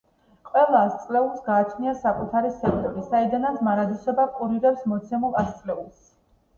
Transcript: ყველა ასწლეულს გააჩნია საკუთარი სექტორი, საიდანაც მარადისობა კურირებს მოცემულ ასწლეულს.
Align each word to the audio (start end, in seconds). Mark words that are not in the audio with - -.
ყველა 0.51 0.79
ასწლეულს 0.85 1.43
გააჩნია 1.49 1.93
საკუთარი 2.07 2.55
სექტორი, 2.57 3.05
საიდანაც 3.13 3.63
მარადისობა 3.71 4.29
კურირებს 4.43 4.93
მოცემულ 4.95 5.43
ასწლეულს. 5.49 6.07